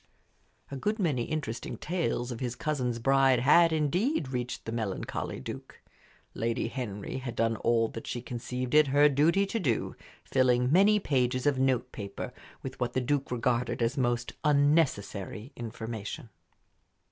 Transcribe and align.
A 0.71 0.75
good 0.77 0.97
many 0.97 1.25
interesting 1.25 1.77
tales 1.77 2.31
of 2.31 2.39
his 2.39 2.55
cousin's 2.55 2.97
bride 2.97 3.41
had, 3.41 3.71
indeed, 3.71 4.29
reached 4.29 4.65
the 4.65 4.71
melancholy 4.71 5.39
Duke. 5.39 5.79
Lady 6.33 6.69
Henry 6.69 7.17
had 7.19 7.35
done 7.35 7.55
all 7.57 7.87
that 7.89 8.07
she 8.07 8.19
conceived 8.19 8.73
it 8.73 8.87
her 8.87 9.07
duty 9.07 9.45
to 9.45 9.59
do, 9.59 9.95
filling 10.23 10.71
many 10.71 10.99
pages 10.99 11.45
of 11.45 11.59
note 11.59 11.91
paper 11.91 12.33
with 12.63 12.79
what 12.79 12.93
the 12.93 12.99
Duke 13.01 13.29
regarded 13.29 13.79
as 13.83 13.95
most 13.95 14.33
unnecessary 14.43 15.51
information. 15.55 16.29